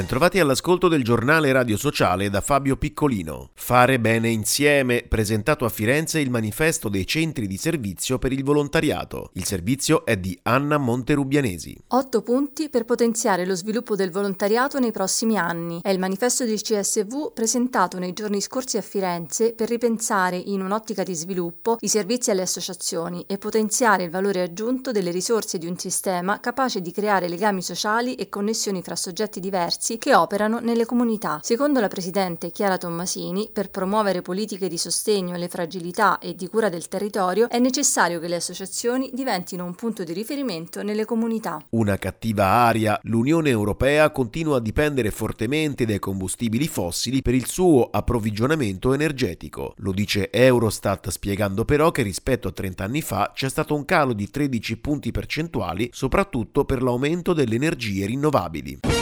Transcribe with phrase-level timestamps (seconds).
[0.00, 3.50] Bentrovati all'ascolto del giornale radio sociale da Fabio Piccolino.
[3.52, 9.28] Fare bene insieme, presentato a Firenze il manifesto dei centri di servizio per il volontariato.
[9.34, 11.76] Il servizio è di Anna Monterubianesi.
[11.88, 15.80] Otto punti per potenziare lo sviluppo del volontariato nei prossimi anni.
[15.82, 21.02] È il manifesto del CSV presentato nei giorni scorsi a Firenze per ripensare in un'ottica
[21.02, 25.76] di sviluppo i servizi alle associazioni e potenziare il valore aggiunto delle risorse di un
[25.76, 30.86] sistema capace di creare legami sociali e connessioni fra soggetti diversi diversi che operano nelle
[30.86, 31.40] comunità.
[31.42, 36.68] Secondo la Presidente Chiara Tommasini, per promuovere politiche di sostegno alle fragilità e di cura
[36.68, 41.64] del territorio è necessario che le associazioni diventino un punto di riferimento nelle comunità.
[41.70, 42.98] Una cattiva aria.
[43.04, 49.74] L'Unione Europea continua a dipendere fortemente dai combustibili fossili per il suo approvvigionamento energetico.
[49.78, 54.12] Lo dice Eurostat spiegando però che rispetto a 30 anni fa c'è stato un calo
[54.12, 58.99] di 13 punti percentuali soprattutto per l'aumento delle energie rinnovabili.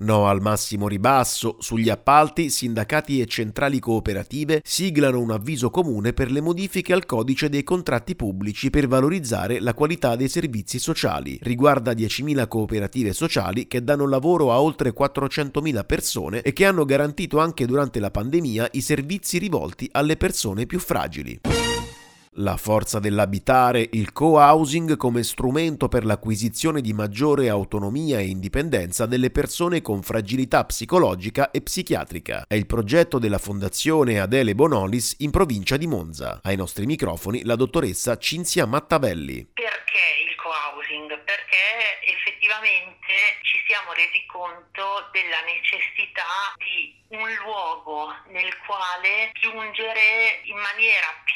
[0.00, 6.30] No al massimo ribasso, sugli appalti sindacati e centrali cooperative siglano un avviso comune per
[6.30, 11.38] le modifiche al codice dei contratti pubblici per valorizzare la qualità dei servizi sociali.
[11.42, 17.38] Riguarda 10.000 cooperative sociali che danno lavoro a oltre 400.000 persone e che hanno garantito
[17.38, 21.40] anche durante la pandemia i servizi rivolti alle persone più fragili.
[22.34, 29.30] La forza dell'abitare, il co-housing come strumento per l'acquisizione di maggiore autonomia e indipendenza delle
[29.30, 32.44] persone con fragilità psicologica e psichiatrica.
[32.46, 36.38] È il progetto della Fondazione Adele Bonolis in provincia di Monza.
[36.44, 39.50] Ai nostri microfoni la dottoressa Cinzia Mattavelli.
[39.52, 41.08] Perché il co-housing?
[41.10, 50.54] Perché effettivamente ci siamo resi conto della necessità di un luogo nel quale giungere in
[50.54, 51.29] maniera più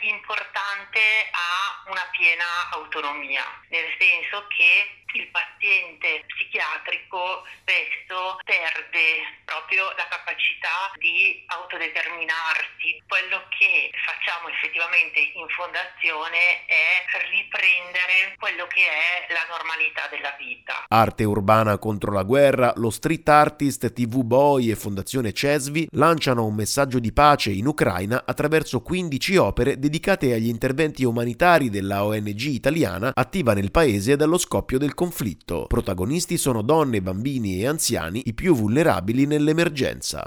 [0.00, 1.00] importante
[1.32, 10.94] a una piena autonomia, nel senso che il paziente psichiatrico spesso perde proprio la capacità
[10.98, 13.02] di autodeterminarsi.
[13.06, 20.84] Quello che facciamo effettivamente in fondazione è riprendere quello che è la normalità della vita.
[20.86, 26.54] Arte urbana contro la guerra, lo street artist, TV Boy e Fondazione Cesvi lanciano un
[26.54, 33.10] messaggio di pace in Ucraina attraverso 15 opere dedicate agli interventi umanitari della ONG italiana
[33.14, 35.66] attiva nel paese dallo scoppio del conflitto.
[35.66, 40.26] Protagonisti sono donne, bambini e anziani, i più vulnerabili nell'emergenza.